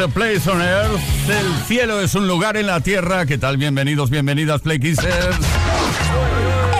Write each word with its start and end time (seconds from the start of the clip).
A 0.00 0.08
place 0.08 0.48
on 0.48 0.60
earth. 0.60 1.00
El 1.28 1.66
cielo 1.66 2.00
es 2.00 2.14
un 2.14 2.28
lugar 2.28 2.56
en 2.56 2.66
la 2.66 2.80
tierra. 2.80 3.26
¿Qué 3.26 3.38
tal? 3.38 3.56
Bienvenidos, 3.56 4.10
bienvenidas, 4.10 4.60
Play 4.60 4.78
Kissers. 4.78 5.36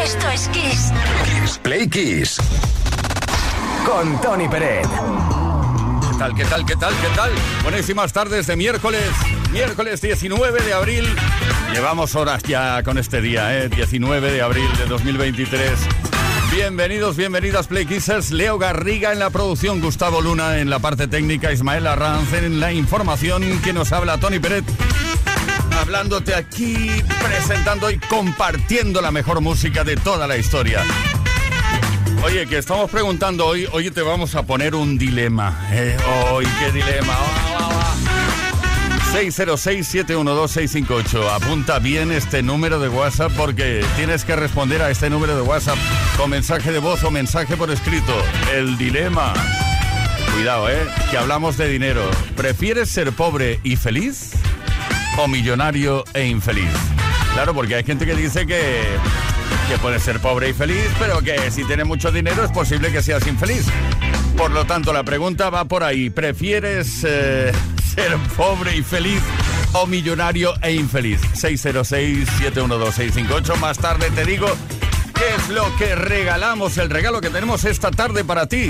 Esto 0.05 0.29
es 0.29 0.49
Kiss. 0.49 0.93
Kiss 1.25 1.59
Play 1.59 1.89
Kiss. 1.89 2.37
Con 3.85 4.21
Tony 4.21 4.49
Peret. 4.49 4.87
¿Qué 4.87 6.19
tal, 6.19 6.35
qué 6.35 6.45
tal, 6.45 6.67
qué 6.67 6.77
tal, 6.77 6.95
qué 6.95 7.09
tal? 7.17 7.31
Buenísimas 7.63 8.13
tardes 8.13 8.47
de 8.47 8.57
miércoles. 8.57 9.11
Miércoles 9.53 10.01
19 10.01 10.63
de 10.63 10.73
abril. 10.73 11.09
Llevamos 11.73 12.15
horas 12.15 12.43
ya 12.45 12.83
con 12.83 12.99
este 12.99 13.21
día, 13.21 13.59
¿eh? 13.59 13.69
19 13.69 14.33
de 14.33 14.43
abril 14.43 14.69
de 14.77 14.87
2023. 14.87 15.71
Bienvenidos, 16.59 17.17
bienvenidas 17.17 17.69
Play 17.69 17.87
Kissers. 17.87 18.33
Leo 18.33 18.59
Garriga 18.59 19.13
en 19.13 19.21
la 19.21 19.31
producción, 19.31 19.81
Gustavo 19.81 20.21
Luna 20.21 20.59
en 20.59 20.69
la 20.69 20.81
parte 20.81 21.07
técnica, 21.07 21.53
Ismael 21.53 21.87
Arranz 21.87 22.33
en 22.33 22.59
la 22.59 22.73
información, 22.73 23.61
que 23.63 23.73
nos 23.73 23.93
habla 23.93 24.19
Tony 24.19 24.41
Peret. 24.41 24.65
Hablándote 25.81 26.35
aquí, 26.35 26.91
presentando 27.23 27.89
y 27.93 27.99
compartiendo 28.01 29.01
la 29.01 29.13
mejor 29.13 29.41
música 29.41 29.85
de 29.85 29.95
toda 29.95 30.27
la 30.27 30.37
historia. 30.37 30.83
Oye, 32.25 32.49
que 32.49 32.59
estamos 32.59 32.91
preguntando 32.91 33.47
hoy, 33.47 33.69
hoy 33.71 33.93
te 33.93 34.03
vamos 34.03 34.35
a 34.35 34.43
poner 34.43 34.75
un 34.75 34.99
dilema. 34.99 35.69
¿eh? 35.71 35.97
Hoy, 36.33 36.45
qué 36.59 36.73
dilema. 36.73 37.15
606-712-658. 39.13 41.35
Apunta 41.35 41.79
bien 41.79 42.13
este 42.13 42.43
número 42.43 42.79
de 42.79 42.91
WhatsApp 42.91 43.33
porque 43.37 43.83
tienes 43.97 44.25
que 44.25 44.37
responder 44.37 44.83
a 44.83 44.91
este 44.91 45.09
número 45.09 45.35
de 45.35 45.41
WhatsApp 45.43 45.79
con 46.17 46.29
mensaje 46.31 46.73
de 46.73 46.79
voz 46.79 47.03
o 47.05 47.11
mensaje 47.11 47.57
por 47.57 47.71
escrito. 47.71 48.13
El 48.55 48.77
dilema. 48.77 49.33
Cuidado, 50.35 50.69
¿eh? 50.71 50.87
Que 51.11 51.17
hablamos 51.17 51.57
de 51.57 51.69
dinero. 51.69 52.03
¿Prefieres 52.37 52.91
ser 52.91 53.13
pobre 53.13 53.61
y 53.65 53.77
feliz 53.77 54.33
o 55.17 55.27
millonario 55.27 56.05
e 56.13 56.27
infeliz? 56.27 56.69
Claro, 57.33 57.55
porque 57.55 57.77
hay 57.77 57.85
gente 57.85 58.05
que 58.05 58.15
dice 58.15 58.47
que, 58.47 58.83
que 59.69 59.79
puede 59.79 60.01
ser 60.01 60.21
pobre 60.21 60.51
y 60.51 60.53
feliz, 60.53 60.87
pero 60.99 61.23
que 61.23 61.51
si 61.51 61.65
tiene 61.65 61.85
mucho 61.85 62.13
dinero 62.13 62.45
es 62.45 62.51
posible 62.51 62.93
que 62.93 63.01
seas 63.03 63.27
infeliz. 63.27 63.65
Por 64.37 64.51
lo 64.51 64.67
tanto, 64.67 64.93
la 64.93 65.03
pregunta 65.03 65.49
va 65.51 65.65
por 65.65 65.83
ahí. 65.83 66.11
¿Prefieres 66.11 67.07
eh, 67.09 67.53
ser 67.99 68.17
pobre 68.37 68.77
y 68.77 68.83
feliz 68.83 69.23
o 69.73 69.87
millonario 69.87 70.53
e 70.63 70.73
infeliz? 70.73 71.21
606-712-658. 71.35 73.57
Más 73.57 73.79
tarde 73.79 74.11
te 74.13 74.25
digo 74.25 74.47
qué 75.15 75.35
es 75.37 75.49
lo 75.49 75.65
que 75.77 75.97
regalamos, 75.97 76.79
el 76.79 76.91
regalo 76.91 77.21
que 77.21 77.31
tenemos 77.31 77.65
esta 77.65 77.91
tarde 77.91 78.25
para 78.25 78.47
ti. 78.47 78.69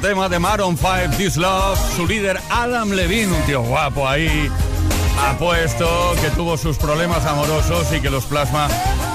Tema 0.00 0.28
de 0.28 0.38
Maroon 0.38 0.76
5, 0.76 1.16
This 1.16 1.36
Love. 1.36 1.78
Su 1.96 2.06
líder 2.06 2.40
Adam 2.50 2.90
Levine, 2.90 3.32
un 3.32 3.42
tío 3.42 3.62
guapo 3.62 4.08
ahí, 4.08 4.50
ha 5.20 5.36
puesto 5.38 6.14
que 6.20 6.30
tuvo 6.30 6.56
sus 6.56 6.76
problemas 6.76 7.24
amorosos 7.24 7.92
y 7.92 8.00
que 8.00 8.10
los 8.10 8.24
plasma 8.26 8.68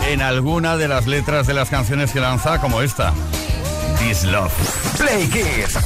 en 0.08 0.22
alguna 0.22 0.78
de 0.78 0.88
las 0.88 1.08
letras 1.08 1.48
de 1.48 1.54
las 1.54 1.70
canciones 1.70 2.12
que 2.12 2.20
lanza, 2.20 2.60
como 2.60 2.82
esta, 2.82 3.14
This 4.00 4.24
Love. 4.24 4.54
Play 4.98 5.28
Kids. 5.28 5.78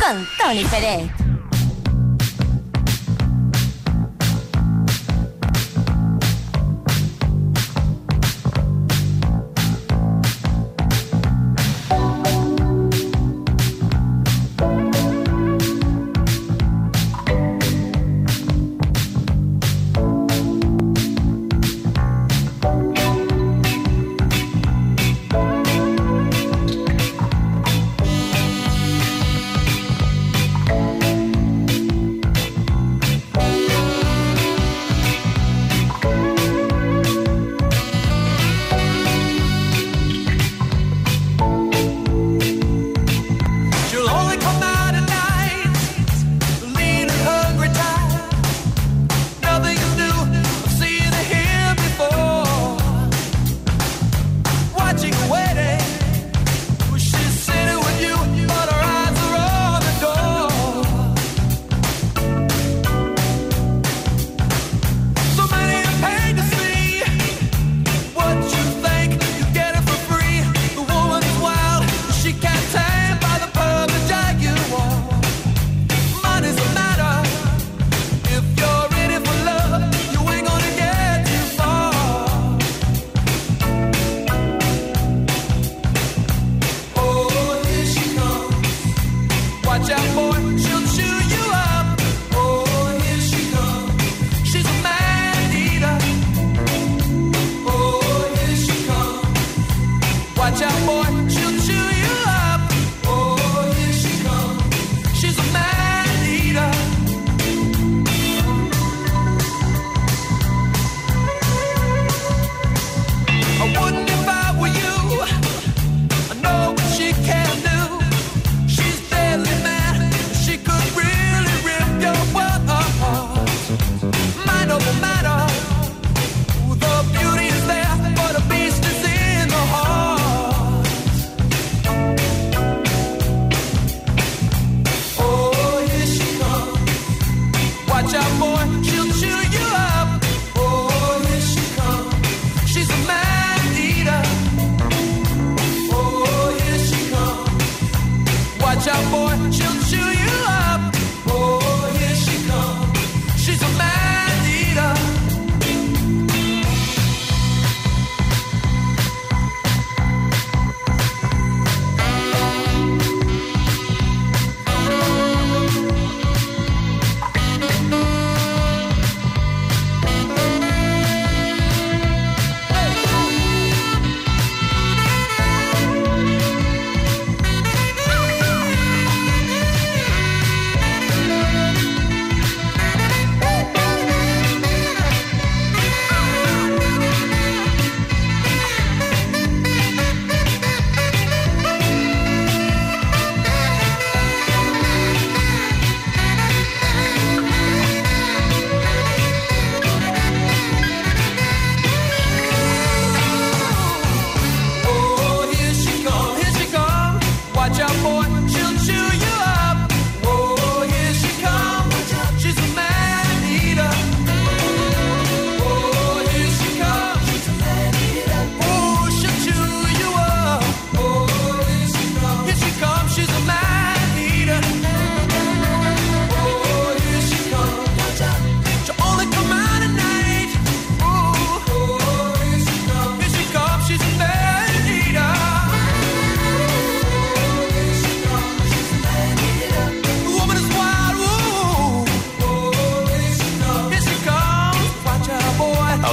Con 0.00 0.28
Tony 0.38 0.64
Pérez. 0.64 1.21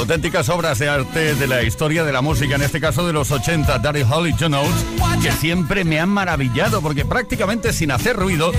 Auténticas 0.10 0.50
obras 0.50 0.80
de 0.80 0.90
arte 0.90 1.36
de 1.36 1.46
la 1.46 1.62
historia 1.62 2.04
de 2.04 2.12
la 2.12 2.24
música, 2.24 2.56
en 2.56 2.64
este 2.64 2.82
caso 2.82 3.06
de 3.06 3.14
los 3.14 3.30
80, 3.30 3.78
Daddy 3.78 4.02
Holly 4.02 4.34
Jones, 4.40 4.74
que 5.22 5.32
siempre 5.32 5.84
me 5.84 6.00
han 6.00 6.10
maravillado 6.10 6.82
porque 6.82 7.06
prácticamente 7.06 7.72
sin 7.74 7.92
hacer 7.92 8.16
ruido 8.16 8.52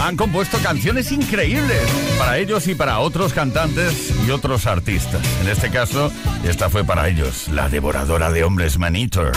han 0.00 0.16
compuesto 0.16 0.56
canciones 0.60 1.12
increíbles 1.12 1.82
para 2.16 2.38
ellos 2.38 2.66
y 2.66 2.74
para 2.74 3.00
otros 3.00 3.34
cantantes 3.34 4.10
y 4.26 4.30
otros 4.30 4.66
artistas. 4.66 5.20
En 5.42 5.48
este 5.48 5.68
caso, 5.68 6.10
esta 6.44 6.70
fue 6.70 6.82
para 6.82 7.08
ellos, 7.08 7.48
la 7.48 7.68
devoradora 7.68 8.30
de 8.30 8.42
hombres 8.42 8.78
Manitor. 8.78 9.32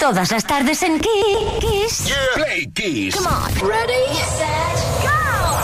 Todas 0.00 0.32
las 0.32 0.44
tardes 0.44 0.82
en 0.82 0.98
Kiss. 0.98 2.12
Play 2.34 2.66
Kiss. 2.74 3.14
Come 3.14 3.28
on. 3.28 3.54
Ready, 3.68 4.16
set, 4.36 5.04
go. 5.04 5.56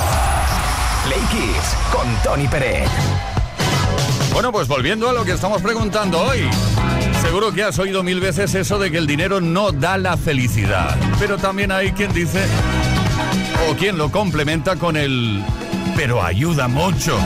Play 1.06 1.20
Kiss 1.32 1.76
con 1.90 2.06
Tony 2.22 2.46
Pérez. 2.46 2.88
Bueno, 4.32 4.50
pues 4.50 4.66
volviendo 4.66 5.08
a 5.08 5.12
lo 5.12 5.24
que 5.24 5.32
estamos 5.32 5.62
preguntando 5.62 6.20
hoy. 6.20 6.40
Seguro 7.20 7.52
que 7.52 7.62
has 7.62 7.78
oído 7.78 8.02
mil 8.02 8.20
veces 8.20 8.54
eso 8.54 8.78
de 8.78 8.90
que 8.90 8.98
el 8.98 9.06
dinero 9.06 9.40
no 9.40 9.72
da 9.72 9.98
la 9.98 10.16
felicidad. 10.16 10.96
Pero 11.18 11.36
también 11.38 11.70
hay 11.70 11.92
quien 11.92 12.12
dice 12.12 12.44
o 13.68 13.74
quien 13.74 13.98
lo 13.98 14.10
complementa 14.10 14.76
con 14.76 14.96
el 14.96 15.42
pero 15.96 16.22
ayuda 16.22 16.68
mucho. 16.68 17.18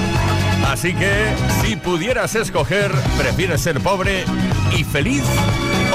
Así 0.67 0.95
que 0.95 1.13
si 1.63 1.77
pudieras 1.77 2.35
escoger, 2.35 2.91
¿prefieres 3.17 3.61
ser 3.61 3.81
pobre 3.81 4.25
y 4.77 4.85
feliz 4.85 5.23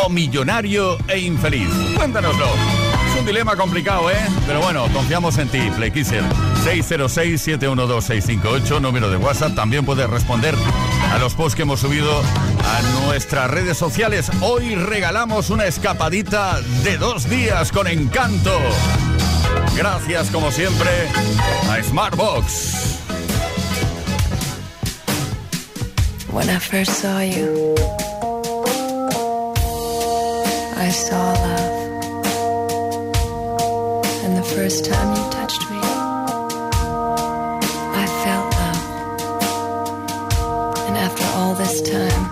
o 0.03 0.09
millonario 0.09 0.97
e 1.07 1.19
infeliz? 1.19 1.69
Cuéntanoslo. 1.95 2.80
Un 3.21 3.27
dilema 3.27 3.55
complicado, 3.55 4.09
¿eh? 4.09 4.17
Pero 4.47 4.61
bueno, 4.61 4.87
confiamos 4.91 5.37
en 5.37 5.47
ti, 5.47 5.69
Playkisser. 5.75 6.23
606-712-658, 6.65 8.81
número 8.81 9.11
de 9.11 9.17
WhatsApp. 9.17 9.53
También 9.53 9.85
puedes 9.85 10.09
responder 10.09 10.55
a 11.13 11.19
los 11.19 11.35
posts 11.35 11.55
que 11.55 11.61
hemos 11.61 11.81
subido 11.81 12.19
a 12.19 12.81
nuestras 13.05 13.51
redes 13.51 13.77
sociales. 13.77 14.31
Hoy 14.41 14.73
regalamos 14.73 15.51
una 15.51 15.67
escapadita 15.67 16.59
de 16.83 16.97
dos 16.97 17.29
días 17.29 17.71
con 17.71 17.85
encanto. 17.85 18.57
Gracias, 19.77 20.31
como 20.31 20.51
siempre, 20.51 20.89
a 21.69 21.79
Smartbox. 21.83 22.97
When. 26.31 26.49
First 34.55 34.85
time 34.85 35.15
you 35.15 35.23
touched 35.31 35.63
me, 35.71 35.79
I 38.03 38.05
felt 38.23 38.47
love. 38.59 38.83
And 40.87 40.95
after 40.97 41.25
all 41.37 41.53
this 41.55 41.81
time, 41.81 42.23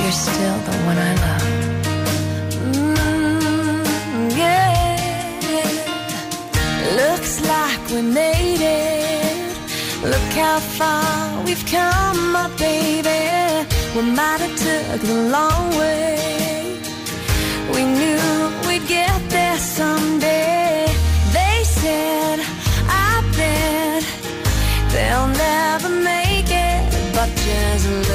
you're 0.00 0.18
still 0.26 0.58
the 0.68 0.76
one 0.88 0.98
I 1.10 1.12
love. 1.24 1.46
Mm, 2.74 4.36
yeah. 4.36 4.78
Looks 7.00 7.32
like 7.42 7.82
we 7.90 8.00
made 8.00 8.62
it. 8.62 9.54
Look 10.02 10.32
how 10.32 10.58
far 10.60 11.42
we've 11.44 11.66
come, 11.66 12.32
my 12.32 12.48
baby. 12.56 13.20
We 13.94 14.02
might 14.18 14.40
have 14.40 14.56
took 14.56 15.00
the 15.02 15.14
long 15.30 15.76
way. 15.78 16.19
Just 27.42 28.09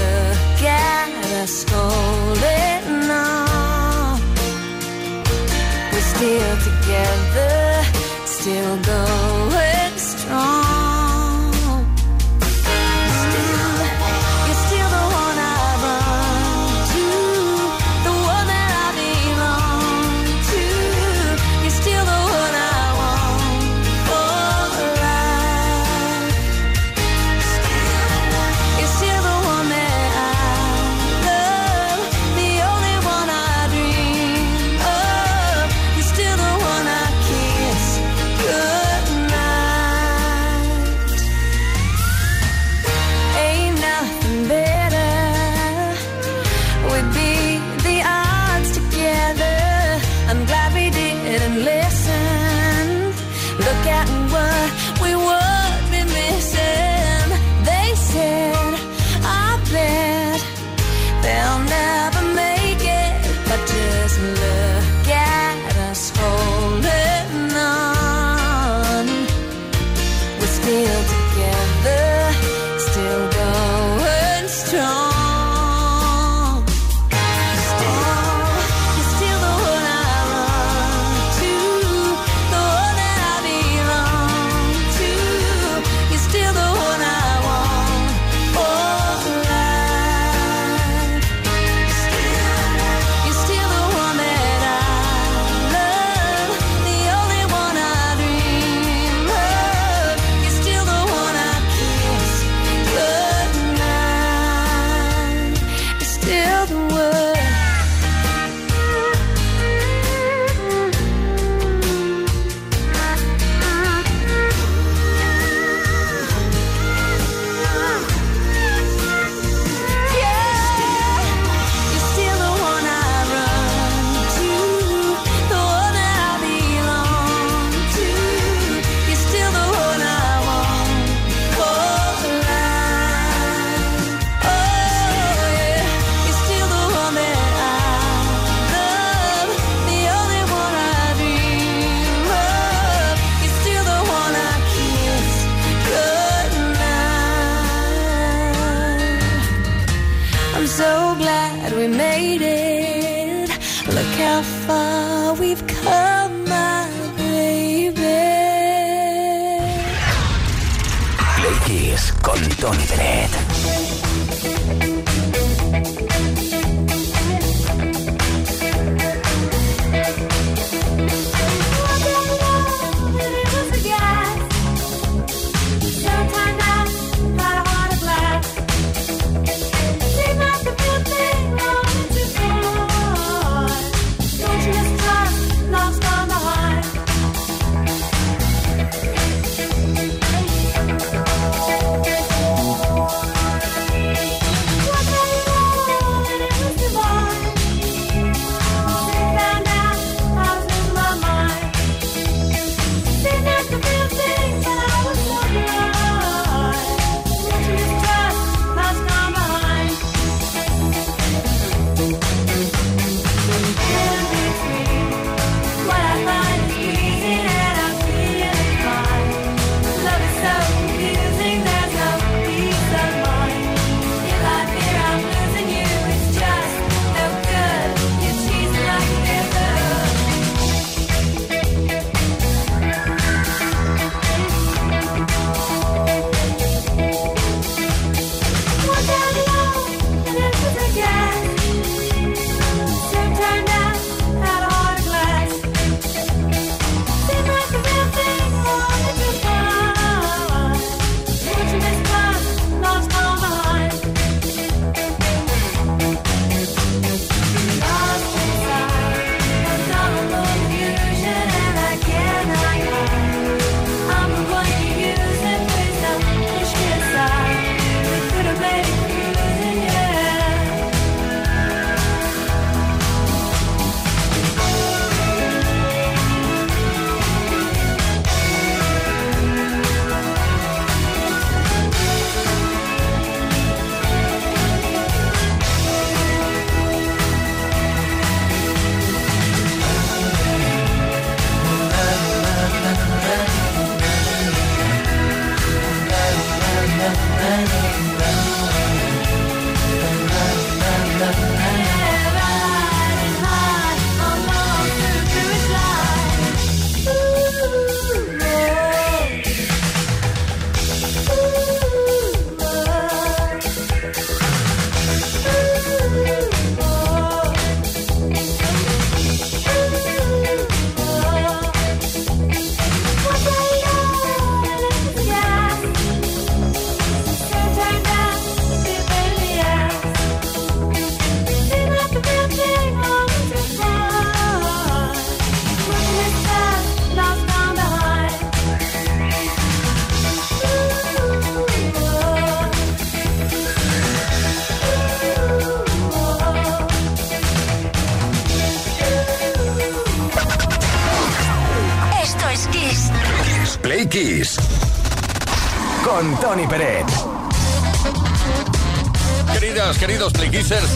Tony 162.65 162.83
Pérez. 162.87 163.44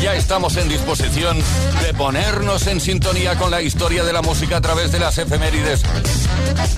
Ya 0.01 0.15
estamos 0.15 0.58
en 0.58 0.67
disposición 0.67 1.38
de 1.84 1.93
ponernos 1.93 2.65
en 2.65 2.79
sintonía 2.79 3.38
con 3.38 3.51
la 3.51 3.62
historia 3.62 4.03
de 4.03 4.12
la 4.12 4.23
música 4.23 4.58
a 4.58 4.62
través 4.62 4.91
de 4.91 4.99
las 4.99 5.19
efemérides. 5.19 5.84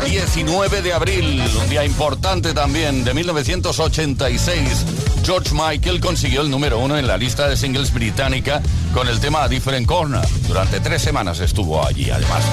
19 0.06 0.82
de 0.82 0.92
abril, 0.92 1.42
un 1.62 1.70
día 1.70 1.86
importante 1.86 2.54
también, 2.54 3.06
de 3.06 3.14
1986. 3.14 4.86
George 5.24 5.52
Michael 5.54 6.02
consiguió 6.02 6.42
el 6.42 6.50
número 6.50 6.80
uno 6.80 6.98
en 6.98 7.08
la 7.08 7.16
lista 7.16 7.48
de 7.48 7.56
singles 7.56 7.94
británica 7.94 8.62
con 8.94 9.08
el 9.08 9.22
tema 9.22 9.48
Different 9.48 9.88
Corner. 9.88 10.28
Durante 10.48 10.82
tres 10.82 11.02
semanas 11.02 11.40
estuvo 11.40 11.86
allí, 11.86 12.10
además. 12.10 12.44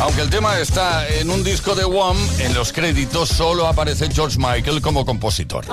Aunque 0.00 0.20
el 0.20 0.30
tema 0.30 0.56
está 0.60 1.08
en 1.08 1.30
un 1.30 1.42
disco 1.42 1.74
de 1.74 1.84
Wham, 1.84 2.16
en 2.38 2.54
los 2.54 2.72
créditos 2.72 3.30
solo 3.30 3.66
aparece 3.66 4.08
George 4.12 4.38
Michael 4.38 4.80
como 4.80 5.04
compositor. 5.04 5.64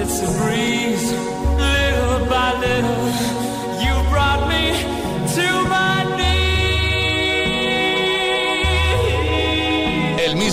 It's 0.00 0.20
a 0.22 0.30
breeze. 0.38 1.12
Little 1.58 2.26
by 2.26 2.54
little, 2.60 3.06
you 3.82 3.94
brought 4.10 4.48
me 4.48 4.72
to 5.36 5.67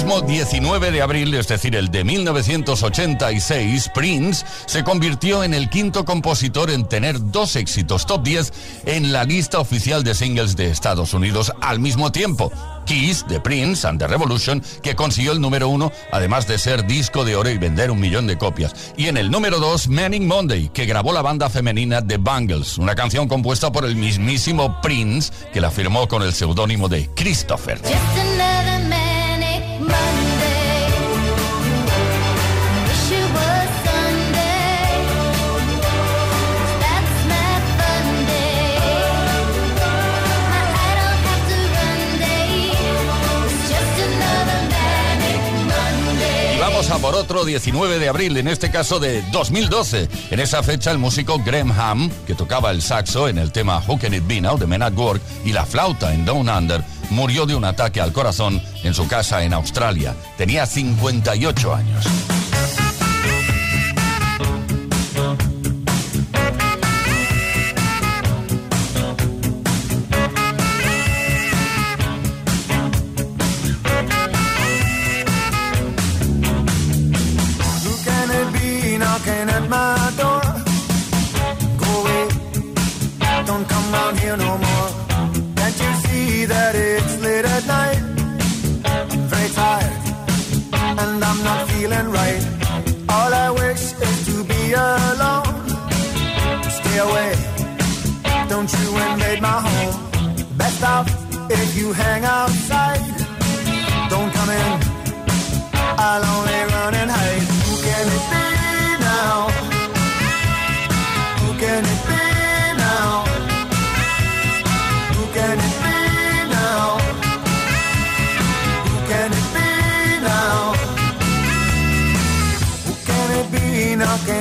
mismo 0.06 0.22
19 0.22 0.92
de 0.92 1.02
abril, 1.02 1.34
es 1.34 1.48
decir, 1.48 1.76
el 1.76 1.90
de 1.90 2.04
1986, 2.04 3.90
Prince 3.92 4.46
se 4.68 4.84
convirtió 4.84 5.44
en 5.44 5.56
el 5.56 5.68
quinto 5.68 6.06
compositor 6.06 6.70
en 6.70 6.88
tener 6.88 7.32
dos 7.32 7.56
éxitos 7.56 8.06
top 8.06 8.22
10 8.22 8.54
en 8.86 9.12
la 9.12 9.24
lista 9.24 9.60
oficial 9.60 10.04
de 10.04 10.14
singles 10.14 10.56
de 10.56 10.70
Estados 10.70 11.16
Unidos 11.16 11.52
al 11.60 11.80
mismo 11.80 12.12
tiempo. 12.12 12.52
Kiss 12.86 13.26
de 13.28 13.40
Prince 13.40 13.88
and 13.88 13.98
the 13.98 14.06
Revolution, 14.06 14.62
que 14.84 14.96
consiguió 14.96 15.32
el 15.32 15.42
número 15.42 15.70
uno, 15.70 15.92
además 16.12 16.48
de 16.48 16.60
ser 16.60 16.86
disco 16.86 17.26
de 17.26 17.36
oro 17.36 17.50
y 17.50 17.58
vender 17.58 17.90
un 17.90 18.00
millón 18.00 18.28
de 18.28 18.38
copias. 18.38 18.94
Y 18.98 19.08
en 19.08 19.18
el 19.18 19.32
número 19.32 19.60
dos, 19.60 19.88
Manning 19.88 20.28
Monday, 20.28 20.70
que 20.70 20.86
grabó 20.86 21.14
la 21.14 21.24
banda 21.24 21.50
femenina 21.50 22.06
The 22.06 22.18
Bangles, 22.18 22.78
una 22.78 22.94
canción 22.94 23.28
compuesta 23.28 23.72
por 23.72 23.86
el 23.86 23.96
mismísimo 23.96 24.80
Prince, 24.82 25.34
que 25.52 25.62
la 25.62 25.72
firmó 25.72 26.08
con 26.08 26.22
el 26.22 26.32
seudónimo 26.34 26.90
de 26.90 27.10
Christopher. 27.16 27.82
Por 47.06 47.14
otro 47.14 47.46
19 47.46 48.00
de 48.00 48.10
abril, 48.10 48.36
en 48.36 48.48
este 48.48 48.72
caso 48.72 49.00
de 49.00 49.22
2012. 49.32 50.10
En 50.32 50.40
esa 50.40 50.64
fecha 50.64 50.90
el 50.90 50.98
músico 50.98 51.38
Graham 51.38 51.72
Ham, 51.80 52.10
que 52.26 52.34
tocaba 52.34 52.72
el 52.72 52.82
saxo 52.82 53.28
en 53.28 53.38
el 53.38 53.52
tema 53.52 53.78
Who 53.88 54.00
Can 54.00 54.16
It 54.16 54.26
Be 54.26 54.42
Now 54.42 54.58
de 54.58 54.66
Men 54.66 54.82
at 54.82 54.98
Work 54.98 55.22
y 55.44 55.52
la 55.52 55.68
flauta 55.68 56.16
en 56.16 56.26
Down 56.26 56.50
Under, 56.50 56.84
murió 57.12 57.46
de 57.46 57.54
un 57.54 57.64
ataque 57.64 58.02
al 58.02 58.12
corazón 58.12 58.60
en 58.82 58.96
su 58.96 59.08
casa 59.08 59.44
en 59.44 59.54
Australia. 59.54 60.16
Tenía 60.36 60.66
58 60.66 61.76
años. 61.76 62.35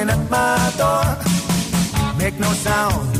Knocking 0.04 0.22
at 0.22 0.30
my 0.30 0.72
door? 0.76 2.16
Make 2.18 2.38
no 2.38 2.50
sound, 2.52 3.14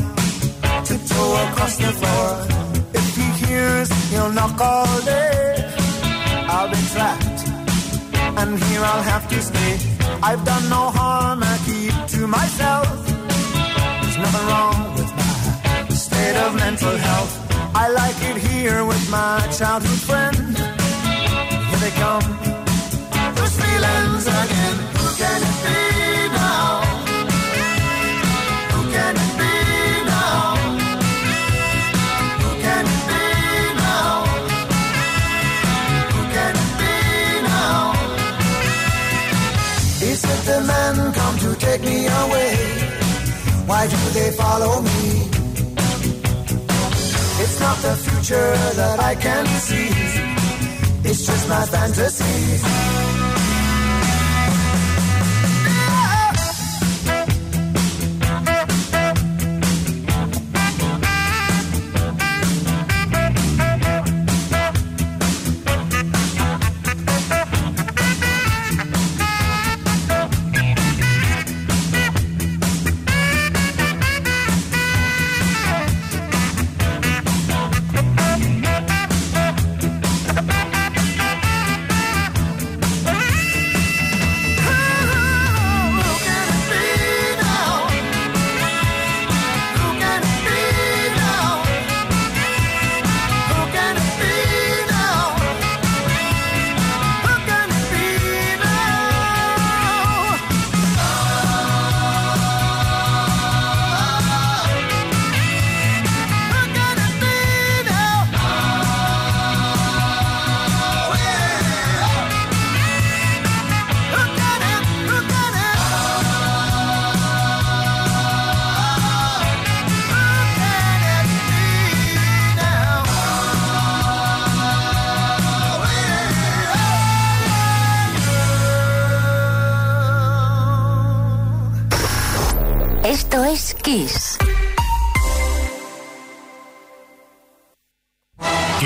tiptoe 0.85 1.35
across 1.49 1.77
the 1.77 1.91
floor. 1.99 2.47
If 2.93 3.15
he 3.15 3.45
hears, 3.45 3.89
he'll 4.11 4.31
knock 4.31 4.59
all 4.59 5.01
day. 5.01 5.73
I'll 6.47 6.69
be 6.69 6.81
trapped 6.93 7.47
and 8.37 8.63
here 8.63 8.81
I'll 8.81 9.03
have 9.03 9.27
to 9.29 9.41
stay. 9.41 9.79
I've 10.23 10.43
done 10.45 10.69
no 10.69 10.89
harm, 10.89 11.43
I 11.43 11.57
keep 11.65 11.93
to 12.13 12.27
myself. 12.27 12.87
There's 13.07 14.17
nothing 14.17 14.47
wrong 14.47 14.93
with 14.95 15.11
my 15.15 15.95
state 15.95 16.35
of 16.37 16.55
mental 16.55 16.97
health. 16.97 17.33
I 17.75 17.89
like 17.89 18.19
it 18.29 18.37
here 18.37 18.85
with 18.85 19.09
my 19.09 19.39
childhood 19.57 20.01
friend. 20.09 20.57
Here 21.67 21.79
they 21.85 21.93
come, 22.03 22.25
those 23.35 23.55
feelings 23.61 24.27
again. 24.27 24.94
Why 43.85 43.91
do 43.91 44.19
they 44.19 44.31
follow 44.31 44.81
me? 44.81 45.29
It's 47.43 47.59
not 47.59 47.77
the 47.83 47.95
future 48.05 48.51
that 48.81 48.99
I 48.99 49.13
can 49.13 49.45
see. 49.45 49.89
It's 51.07 51.23
just 51.27 51.47
my 51.47 51.63
fantasies. 51.67 52.63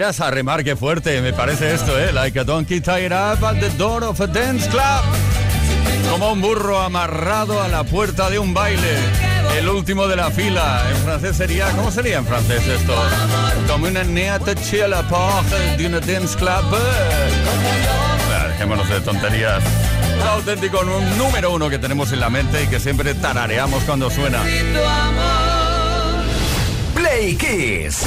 A 0.00 0.30
remar, 0.30 0.64
qué 0.64 0.76
fuerte 0.76 1.20
me 1.20 1.34
parece 1.34 1.74
esto, 1.74 1.98
¿eh? 1.98 2.10
Like 2.10 2.40
a 2.40 2.44
donkey 2.44 2.80
tied 2.80 3.12
up 3.12 3.44
at 3.44 3.60
the 3.60 3.68
door 3.76 4.02
of 4.02 4.18
a 4.22 4.26
dance 4.26 4.66
club. 4.70 5.04
Como 6.10 6.32
un 6.32 6.40
burro 6.40 6.80
amarrado 6.80 7.60
a 7.60 7.68
la 7.68 7.84
puerta 7.84 8.30
de 8.30 8.38
un 8.38 8.54
baile. 8.54 8.96
El 9.58 9.68
último 9.68 10.08
de 10.08 10.16
la 10.16 10.30
fila. 10.30 10.86
En 10.90 10.96
francés 11.02 11.36
sería... 11.36 11.68
¿Cómo 11.72 11.90
sería 11.90 12.16
en 12.16 12.24
francés 12.24 12.66
esto? 12.66 12.94
Como 13.68 13.88
una 13.88 14.02
nea 14.02 14.38
touché 14.38 14.84
a 14.84 14.88
la 14.88 15.02
porte 15.02 15.76
de 15.76 15.86
una 15.86 16.00
dance 16.00 16.34
club. 16.38 16.78
Dejémonos 18.48 18.88
de 18.88 19.00
tonterías. 19.02 19.62
Un 20.18 20.28
auténtico 20.28 20.82
número 21.18 21.52
uno 21.52 21.68
que 21.68 21.78
tenemos 21.78 22.10
en 22.12 22.20
la 22.20 22.30
mente 22.30 22.62
y 22.62 22.68
que 22.68 22.80
siempre 22.80 23.12
tarareamos 23.14 23.84
cuando 23.84 24.08
suena. 24.08 24.40
Play 26.94 27.36
Kiss. 27.36 28.06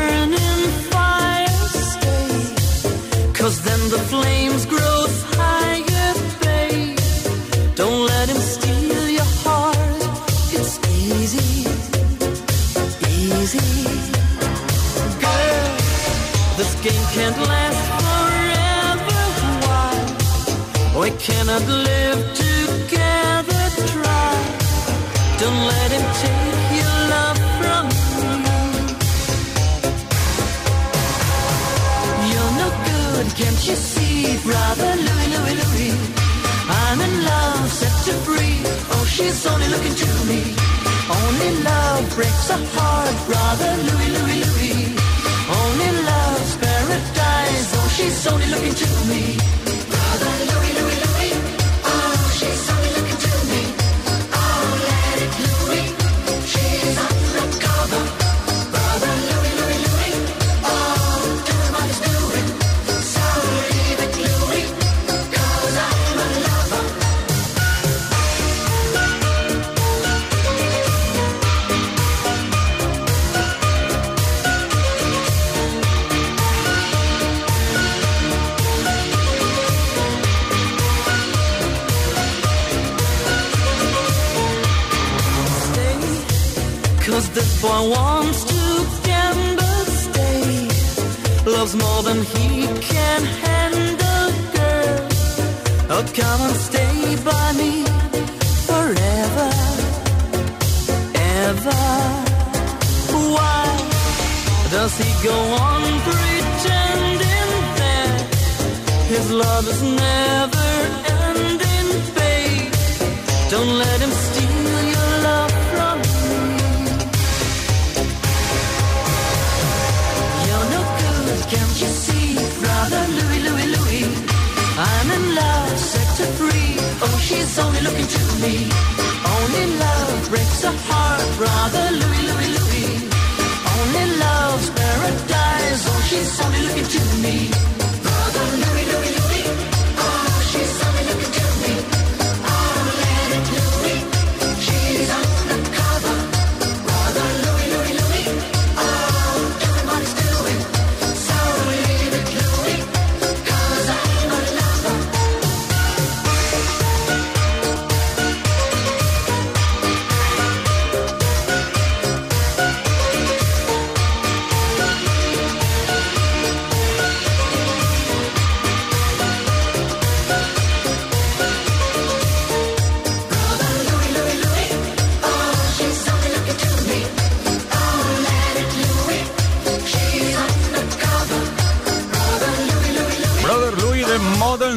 cannot 21.31 21.65
live 21.89 22.21
together. 22.43 23.63
Try. 23.91 24.31
Don't 25.41 25.61
let 25.73 25.89
him 25.95 26.05
take 26.23 26.67
your 26.79 26.97
love 27.13 27.39
from 27.59 27.83
me. 28.45 28.59
You're 32.31 32.53
no 32.61 32.67
good, 32.89 33.25
can't 33.39 33.61
you 33.69 33.77
see, 33.91 34.37
brother 34.47 34.91
Louis, 35.07 35.27
Louis, 35.35 35.55
Louis? 35.61 35.93
I'm 36.83 36.99
in 37.07 37.13
love, 37.31 37.65
set 37.79 37.95
to 38.05 38.13
free. 38.25 38.57
Oh, 38.93 39.05
she's 39.15 39.45
only 39.51 39.67
looking 39.73 39.95
to 40.03 40.09
me. 40.29 40.41
Only 41.19 41.51
love 41.69 42.03
breaks 42.15 42.49
a 42.55 42.59
heart, 42.75 43.15
brother 43.29 43.71
Louis, 43.87 44.09
Louis, 44.17 44.39
Louis. 44.45 44.79
Only 45.59 45.89
love's 46.09 46.53
paradise. 46.63 47.69
Oh, 47.77 47.87
she's 47.95 48.27
only 48.31 48.47
looking 48.53 48.75
to 48.83 48.89
me. 49.11 49.60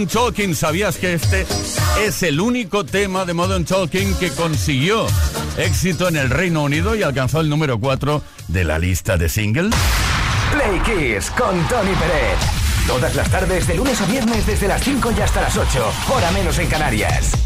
Talking. 0.07 0.55
¿Sabías 0.55 0.97
que 0.97 1.14
este 1.14 1.47
es 2.05 2.23
el 2.23 2.40
único 2.40 2.85
tema 2.85 3.25
de 3.25 3.35
Modern 3.35 3.64
Talking 3.64 4.14
que 4.14 4.31
consiguió 4.31 5.07
éxito 5.57 6.09
en 6.09 6.17
el 6.17 6.31
Reino 6.31 6.62
Unido 6.62 6.95
y 6.95 7.03
alcanzó 7.03 7.40
el 7.40 7.49
número 7.49 7.79
4 7.79 8.23
de 8.49 8.64
la 8.64 8.79
lista 8.79 9.17
de 9.17 9.29
singles? 9.29 9.75
Play 10.53 10.81
Kiss 10.81 11.31
con 11.31 11.57
Tony 11.69 11.95
Pérez. 11.95 12.38
Todas 12.87 13.14
las 13.14 13.31
tardes, 13.31 13.67
de 13.67 13.75
lunes 13.75 14.01
a 14.01 14.07
viernes, 14.07 14.47
desde 14.47 14.69
las 14.69 14.83
5 14.83 15.12
y 15.17 15.21
hasta 15.21 15.40
las 15.40 15.57
8. 15.57 15.93
Hora 16.11 16.31
menos 16.33 16.59
en 16.59 16.69
Canarias. 16.69 17.43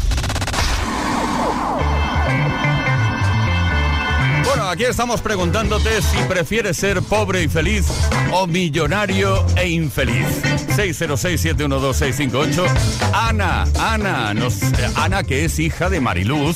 Aquí 4.69 4.83
estamos 4.83 5.21
preguntándote 5.21 6.01
si 6.01 6.17
prefieres 6.27 6.77
ser 6.77 7.01
pobre 7.01 7.41
y 7.43 7.47
feliz 7.47 7.87
o 8.31 8.45
millonario 8.45 9.45
e 9.55 9.67
infeliz. 9.69 10.27
606-712-658. 10.75 12.65
Ana, 13.13 13.65
Ana, 13.79 14.33
nos, 14.33 14.61
eh, 14.61 14.91
Ana 14.95 15.23
que 15.23 15.45
es 15.45 15.57
hija 15.59 15.89
de 15.89 15.99
Mariluz 15.99 16.55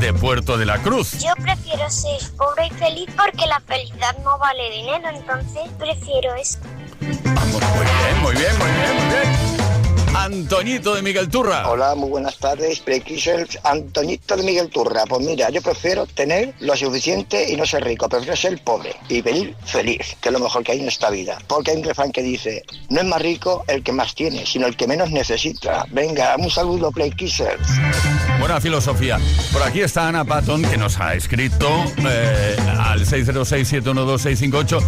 de 0.00 0.12
Puerto 0.12 0.58
de 0.58 0.66
la 0.66 0.78
Cruz. 0.78 1.12
Yo 1.20 1.32
prefiero 1.40 1.88
ser 1.90 2.20
pobre 2.36 2.66
y 2.66 2.70
feliz 2.70 3.08
porque 3.16 3.46
la 3.46 3.60
felicidad 3.60 4.16
no 4.24 4.36
vale 4.38 4.70
dinero, 4.70 5.08
entonces 5.14 5.62
prefiero 5.78 6.34
eso. 6.34 6.58
Vamos, 7.22 7.62
muy 7.76 7.84
bien, 7.84 8.22
muy 8.22 8.34
bien, 8.34 8.58
muy 8.58 8.70
bien, 8.70 8.94
muy 8.96 9.06
bien. 9.14 9.23
Antoñito 10.24 10.94
de 10.94 11.02
Miguel 11.02 11.28
Turra. 11.28 11.68
Hola, 11.68 11.94
muy 11.94 12.08
buenas 12.08 12.38
tardes. 12.38 12.80
Prequisel 12.80 13.46
Antoñito 13.62 14.34
de 14.38 14.42
Miguel 14.42 14.70
Turra. 14.70 15.04
Pues 15.06 15.20
mira, 15.20 15.50
yo 15.50 15.60
prefiero 15.60 16.06
tener 16.06 16.54
lo 16.60 16.74
suficiente 16.74 17.52
y 17.52 17.56
no 17.56 17.66
ser 17.66 17.84
rico. 17.84 18.08
Prefiero 18.08 18.34
ser 18.34 18.58
pobre 18.64 18.96
y 19.10 19.20
venir 19.20 19.54
feliz, 19.66 20.16
que 20.22 20.30
es 20.30 20.32
lo 20.32 20.38
mejor 20.40 20.64
que 20.64 20.72
hay 20.72 20.80
en 20.80 20.88
esta 20.88 21.10
vida. 21.10 21.36
Porque 21.46 21.72
hay 21.72 21.76
un 21.76 21.84
refrán 21.84 22.10
que 22.10 22.22
dice, 22.22 22.62
no 22.88 23.00
es 23.00 23.06
más 23.06 23.20
rico 23.20 23.64
el 23.68 23.82
que 23.82 23.92
más 23.92 24.14
tiene, 24.14 24.46
sino 24.46 24.66
el 24.66 24.78
que 24.78 24.86
menos 24.86 25.10
necesita. 25.10 25.84
Venga, 25.90 26.36
un 26.38 26.48
saludo, 26.48 26.90
Play 26.90 27.10
Kissers. 27.10 27.68
Buena 28.40 28.62
filosofía. 28.62 29.20
Por 29.52 29.62
aquí 29.62 29.82
está 29.82 30.08
Ana 30.08 30.24
Patton 30.24 30.62
que 30.62 30.78
nos 30.78 30.98
ha 31.00 31.12
escrito 31.12 31.68
eh, 31.98 32.56
al 32.78 33.04
606-712-658. 33.04 34.82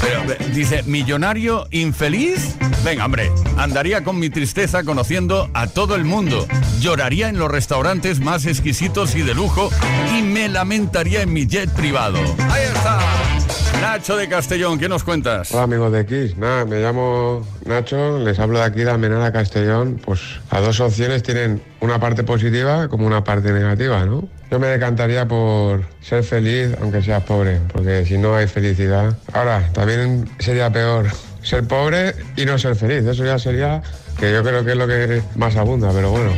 Pero 0.00 0.32
eh, 0.32 0.36
dice, 0.52 0.82
millonario 0.82 1.68
infeliz. 1.70 2.56
Venga, 2.84 3.06
hombre, 3.06 3.30
andaría 3.56 4.02
con 4.04 4.18
mi 4.18 4.28
tristeza 4.28 4.63
conociendo 4.72 5.50
a 5.52 5.66
todo 5.66 5.94
el 5.94 6.04
mundo. 6.04 6.46
Lloraría 6.80 7.28
en 7.28 7.38
los 7.38 7.50
restaurantes 7.50 8.20
más 8.20 8.46
exquisitos 8.46 9.14
y 9.14 9.20
de 9.20 9.34
lujo 9.34 9.68
y 10.16 10.22
me 10.22 10.48
lamentaría 10.48 11.20
en 11.20 11.34
mi 11.34 11.46
jet 11.46 11.70
privado. 11.70 12.18
Ahí 12.50 12.64
está. 12.64 12.98
Nacho 13.82 14.16
de 14.16 14.26
Castellón, 14.26 14.78
¿qué 14.78 14.88
nos 14.88 15.04
cuentas? 15.04 15.52
Hola 15.52 15.64
amigos 15.64 15.92
de 15.92 16.00
X, 16.00 16.38
nada, 16.38 16.64
me 16.64 16.80
llamo 16.80 17.46
Nacho, 17.66 18.18
les 18.20 18.38
hablo 18.38 18.58
de 18.58 18.64
aquí 18.64 18.80
de 18.80 18.90
Almenara 18.90 19.30
Castellón, 19.32 20.00
pues 20.02 20.20
las 20.50 20.64
dos 20.64 20.80
opciones 20.80 21.22
tienen 21.22 21.62
una 21.80 22.00
parte 22.00 22.24
positiva 22.24 22.88
como 22.88 23.06
una 23.06 23.22
parte 23.22 23.52
negativa, 23.52 24.06
¿no? 24.06 24.26
Yo 24.50 24.58
me 24.58 24.68
decantaría 24.68 25.28
por 25.28 25.84
ser 26.00 26.24
feliz 26.24 26.74
aunque 26.80 27.02
seas 27.02 27.22
pobre, 27.24 27.60
porque 27.70 28.06
si 28.06 28.16
no 28.16 28.34
hay 28.34 28.46
felicidad. 28.46 29.18
Ahora, 29.34 29.70
también 29.74 30.30
sería 30.38 30.72
peor 30.72 31.08
ser 31.42 31.64
pobre 31.68 32.14
y 32.36 32.46
no 32.46 32.56
ser 32.56 32.76
feliz, 32.76 33.04
eso 33.04 33.26
ya 33.26 33.38
sería 33.38 33.82
que 34.18 34.32
yo 34.32 34.42
creo 34.42 34.64
que 34.64 34.72
es 34.72 34.76
lo 34.76 34.86
que 34.86 35.22
más 35.36 35.56
abunda, 35.56 35.90
pero 35.92 36.10
bueno. 36.10 36.32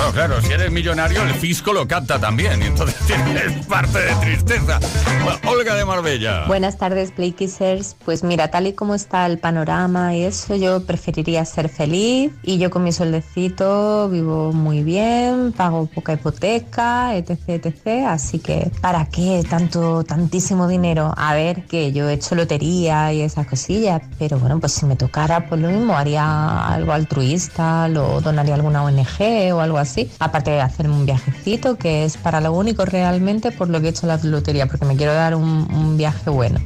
Bueno, 0.00 0.12
claro, 0.12 0.40
si 0.40 0.52
eres 0.52 0.70
millonario, 0.70 1.22
el 1.22 1.34
fisco 1.34 1.74
lo 1.74 1.86
capta 1.86 2.18
también, 2.18 2.62
y 2.62 2.66
entonces 2.66 2.96
tienes 3.06 3.66
parte 3.66 3.98
de 3.98 4.14
tristeza. 4.14 4.80
Bueno, 5.22 5.38
Olga 5.46 5.74
de 5.74 5.84
Marbella. 5.84 6.44
Buenas 6.46 6.78
tardes, 6.78 7.12
Playkissers. 7.12 7.96
Pues 8.04 8.24
mira, 8.24 8.50
tal 8.50 8.66
y 8.66 8.72
como 8.72 8.94
está 8.94 9.26
el 9.26 9.38
panorama 9.38 10.16
y 10.16 10.22
eso, 10.22 10.56
yo 10.56 10.86
preferiría 10.86 11.44
ser 11.44 11.68
feliz 11.68 12.32
y 12.42 12.56
yo 12.56 12.70
con 12.70 12.82
mi 12.82 12.92
sueldecito 12.92 14.08
vivo 14.08 14.52
muy 14.52 14.82
bien, 14.82 15.52
pago 15.52 15.86
poca 15.86 16.14
hipoteca, 16.14 17.14
etc, 17.16 17.40
etc. 17.48 18.06
Así 18.08 18.38
que, 18.38 18.70
¿para 18.80 19.06
qué 19.06 19.44
tanto, 19.48 20.02
tantísimo 20.04 20.66
dinero? 20.66 21.12
A 21.16 21.34
ver, 21.34 21.64
que 21.66 21.92
yo 21.92 22.08
he 22.08 22.14
hecho 22.14 22.34
lotería 22.34 23.12
y 23.12 23.20
esas 23.20 23.46
cosillas, 23.46 24.00
pero 24.18 24.38
bueno, 24.38 24.58
pues 24.60 24.72
si 24.72 24.86
me 24.86 24.96
tocara, 24.96 25.46
pues 25.46 25.60
lo 25.60 25.68
mismo, 25.68 25.94
haría 25.94 26.68
algo 26.68 26.92
altruista, 27.10 27.88
lo 27.88 28.20
donaré 28.20 28.52
a 28.52 28.54
alguna 28.54 28.84
ONG 28.84 29.52
o 29.52 29.58
algo 29.60 29.78
así, 29.78 30.08
aparte 30.20 30.52
de 30.52 30.60
hacerme 30.60 30.94
un 30.94 31.06
viajecito, 31.06 31.76
que 31.76 32.04
es 32.04 32.16
para 32.16 32.40
lo 32.40 32.52
único 32.52 32.84
realmente 32.84 33.50
por 33.50 33.68
lo 33.68 33.80
que 33.80 33.88
he 33.88 33.90
hecho 33.90 34.06
la 34.06 34.16
lotería, 34.22 34.66
porque 34.66 34.86
me 34.86 34.94
quiero 34.96 35.12
dar 35.12 35.34
un, 35.34 35.96
viaje 35.96 36.30
bueno. 36.30 36.60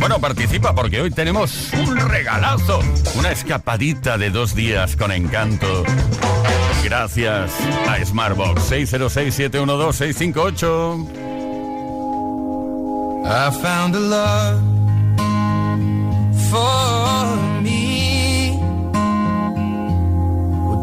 Bueno, 0.00 0.18
participa 0.18 0.74
porque 0.74 1.02
hoy 1.02 1.10
tenemos 1.10 1.74
un 1.74 1.94
regalazo, 1.96 2.80
una 3.18 3.30
escapadita 3.30 4.16
de 4.16 4.30
dos 4.30 4.54
días 4.54 4.96
con 4.96 5.12
encanto. 5.12 5.84
Gracias 6.82 7.52
a 7.86 8.02
Smartbox 8.02 8.72
606-712-658. 8.72 11.20
I 13.26 13.50
found 13.50 13.94
a 13.94 14.00
love 14.00 14.60
for 16.50 17.13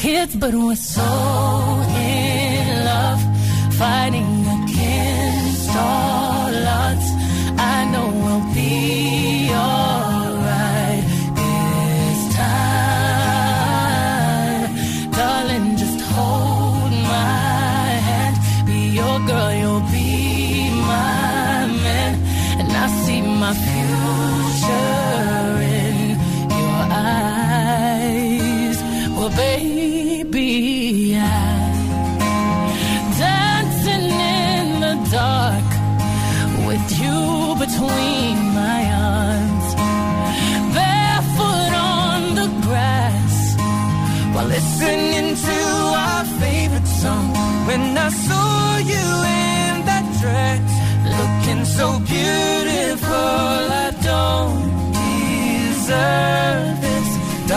Kids, 0.00 0.34
but 0.34 0.54
was 0.54 0.80
so. 0.80 1.39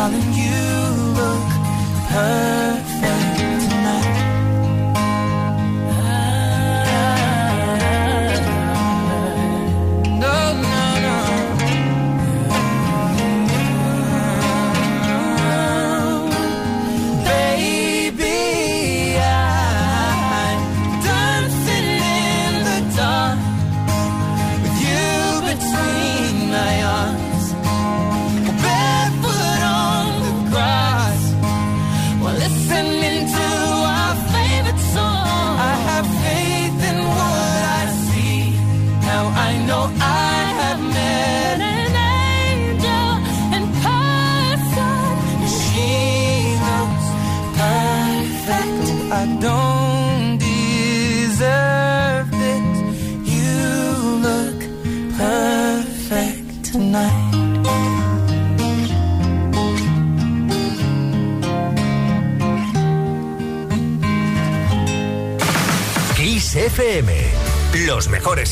calling 0.04 0.34
you 0.34 0.73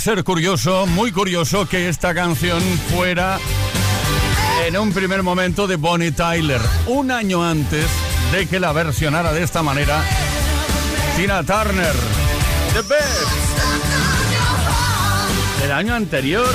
Ser 0.00 0.24
curioso, 0.24 0.86
muy 0.86 1.12
curioso, 1.12 1.66
que 1.66 1.90
esta 1.90 2.14
canción 2.14 2.62
fuera 2.90 3.38
en 4.66 4.78
un 4.78 4.94
primer 4.94 5.22
momento 5.22 5.66
de 5.66 5.76
Bonnie 5.76 6.10
Tyler, 6.10 6.60
un 6.86 7.10
año 7.10 7.44
antes 7.44 7.84
de 8.32 8.46
que 8.46 8.58
la 8.60 8.72
versionara 8.72 9.34
de 9.34 9.42
esta 9.42 9.62
manera 9.62 10.02
Tina 11.16 11.42
Turner. 11.42 11.92
The 12.72 12.80
Best. 12.80 13.30
El 15.64 15.72
año 15.72 15.94
anterior. 15.94 16.48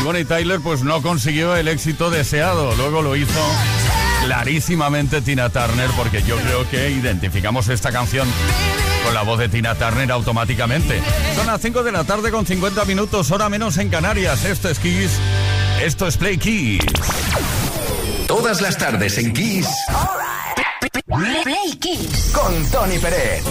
Y 0.00 0.04
Bonnie 0.04 0.24
Tyler 0.24 0.60
pues 0.60 0.82
no 0.82 1.02
consiguió 1.02 1.54
el 1.54 1.68
éxito 1.68 2.08
deseado, 2.08 2.74
luego 2.76 3.02
lo 3.02 3.14
hizo 3.14 3.40
clarísimamente 4.24 5.20
Tina 5.20 5.50
Turner 5.50 5.90
porque 5.98 6.22
yo 6.22 6.36
creo 6.38 6.68
que 6.70 6.90
identificamos 6.90 7.68
esta 7.68 7.92
canción 7.92 8.26
con 9.04 9.14
la 9.14 9.22
voz 9.22 9.38
de 9.38 9.48
Tina 9.48 9.74
Turner 9.74 10.10
automáticamente. 10.10 11.00
Son 11.36 11.46
las 11.46 11.60
5 11.60 11.82
de 11.82 11.92
la 11.92 12.04
tarde 12.04 12.30
con 12.30 12.46
50 12.46 12.84
minutos, 12.86 13.30
hora 13.30 13.48
menos 13.48 13.76
en 13.78 13.90
Canarias. 13.90 14.44
Esto 14.44 14.70
es 14.70 14.78
Kiss, 14.78 15.10
esto 15.82 16.06
es 16.06 16.16
Play 16.16 16.38
Kiss. 16.38 16.80
Todas 18.26 18.60
las 18.60 18.78
tardes 18.78 19.18
en 19.18 19.32
Kiss. 19.32 19.68
Play 21.06 21.76
Kiss. 21.78 22.32
Con 22.32 22.70
Tony 22.70 22.98
Pérez. 22.98 23.42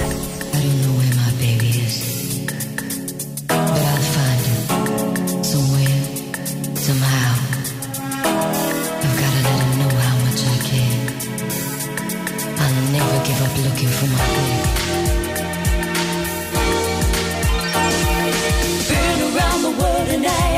I 12.56 12.70
don't 12.70 12.92
know 12.94 13.02
where 13.02 14.63
around 19.36 19.62
the 19.64 19.72
world 19.72 20.10
I, 20.26 20.53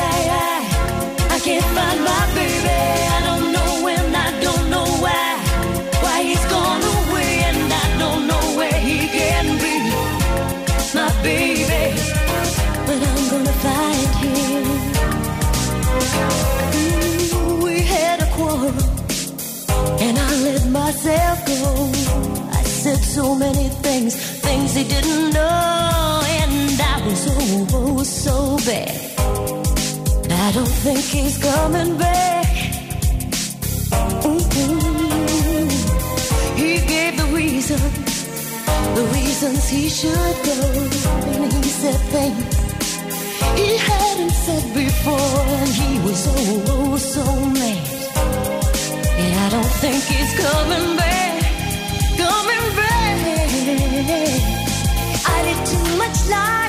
so 28.25 28.57
bad. 28.65 28.97
I 30.45 30.51
don't 30.57 30.75
think 30.85 31.03
he's 31.15 31.37
coming 31.37 31.97
back. 31.97 32.49
Ooh, 34.25 34.41
he 36.61 36.71
gave 36.93 37.13
the 37.21 37.29
reason, 37.41 37.81
the 38.97 39.05
reasons 39.17 39.69
he 39.69 39.89
should 39.89 40.37
go, 40.51 40.59
and 41.31 41.53
he 41.53 41.63
said 41.81 41.99
things 42.15 42.65
he 43.59 43.77
hadn't 43.77 44.35
said 44.45 44.65
before, 44.73 45.41
and 45.61 45.69
he 45.81 45.91
was 46.05 46.21
oh, 46.27 46.73
oh 46.73 46.97
so 46.97 47.25
mad. 47.57 47.87
And 49.21 49.31
I 49.45 49.47
don't 49.55 49.73
think 49.83 50.01
he's 50.11 50.31
coming 50.45 50.97
back, 50.97 51.35
coming 52.23 52.67
back. 52.79 53.17
I 55.35 55.37
did 55.47 55.59
too 55.71 55.89
much 56.01 56.17
lying, 56.33 56.64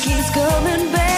keeps 0.00 0.30
coming 0.30 0.92
back. 0.92 1.09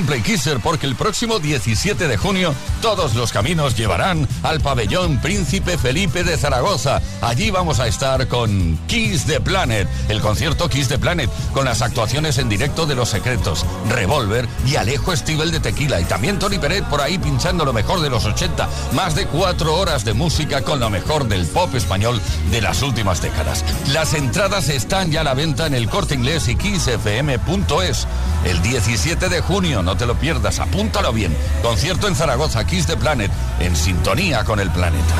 Playkisser, 0.00 0.58
porque 0.60 0.86
el 0.86 0.96
próximo 0.96 1.38
17 1.38 2.08
de 2.08 2.16
junio 2.16 2.54
todos 2.80 3.14
los 3.14 3.30
caminos 3.30 3.76
llevarán 3.76 4.26
al 4.42 4.60
pabellón 4.60 5.20
Príncipe 5.20 5.76
Felipe 5.76 6.24
de 6.24 6.38
Zaragoza. 6.38 7.02
Allí 7.20 7.50
vamos 7.50 7.78
a 7.78 7.86
estar 7.86 8.26
con 8.26 8.78
Kiss 8.86 9.26
the 9.26 9.40
Planet, 9.40 9.86
el 10.08 10.22
concierto 10.22 10.70
Kiss 10.70 10.88
the 10.88 10.98
Planet, 10.98 11.28
con 11.52 11.64
las 11.64 11.82
actuaciones 11.82 12.38
en 12.38 12.48
directo 12.48 12.86
de 12.86 12.94
Los 12.94 13.10
Secretos, 13.10 13.64
Revolver 13.88 14.48
y 14.66 14.76
Alejo 14.76 15.14
Stivel 15.16 15.50
de 15.50 15.60
Tequila. 15.60 16.00
Y 16.00 16.04
también 16.04 16.38
Tony 16.38 16.58
Peret 16.58 16.84
por 16.84 17.00
ahí 17.00 17.18
pinchando 17.18 17.64
lo 17.64 17.72
mejor 17.72 18.00
de 18.00 18.10
los 18.10 18.24
80. 18.24 18.68
Más 18.92 19.14
de 19.14 19.26
cuatro 19.26 19.76
horas 19.76 20.04
de 20.04 20.14
música 20.14 20.62
con 20.62 20.80
lo 20.80 20.90
mejor 20.90 21.28
del 21.28 21.46
pop 21.46 21.74
español 21.74 22.20
de 22.50 22.60
las 22.60 22.82
últimas 22.82 23.22
décadas. 23.22 23.64
Las 23.92 24.14
entradas 24.14 24.68
están 24.68 25.10
ya 25.10 25.20
a 25.20 25.24
la 25.24 25.34
venta 25.34 25.66
en 25.66 25.74
el 25.74 25.88
corte 25.88 26.14
inglés 26.14 26.48
y 26.48 26.56
kissfm.es. 26.56 28.06
El 28.44 28.62
17 28.62 29.28
de 29.28 29.40
junio, 29.40 29.82
no 29.82 29.96
te 29.96 30.06
lo 30.06 30.18
pierdas, 30.18 30.58
apúntalo 30.58 31.12
bien. 31.12 31.36
Concierto 31.62 32.08
en 32.08 32.16
Zaragoza, 32.16 32.64
Kiss 32.64 32.86
the 32.86 32.96
Planet, 32.96 33.30
en 33.60 33.76
sintonía 33.76 34.44
con 34.44 34.60
el 34.60 34.70
planeta. 34.70 35.14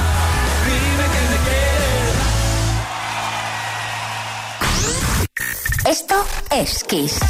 Esto 5.93 6.15
es 6.51 6.85
Kiss. 6.85 7.21